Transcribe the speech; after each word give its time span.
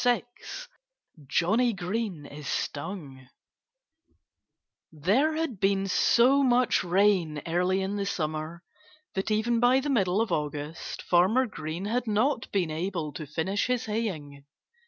VI 0.03 0.23
JOHNNIE 1.27 1.73
GREEN 1.73 2.25
IS 2.25 2.47
STUNG 2.47 3.27
There 4.91 5.35
had 5.35 5.59
been 5.59 5.87
so 5.87 6.41
much 6.41 6.83
rain 6.83 7.39
early 7.45 7.83
in 7.83 7.97
the 7.97 8.07
summer 8.07 8.63
that 9.13 9.29
even 9.29 9.59
by 9.59 9.79
the 9.79 9.91
middle 9.91 10.19
of 10.19 10.31
August 10.31 11.03
Farmer 11.03 11.45
Green 11.45 11.85
had 11.85 12.07
not 12.07 12.51
been 12.51 12.71
able 12.71 13.13
to 13.13 13.27
finish 13.27 13.67
his 13.67 13.85
haying. 13.85 14.43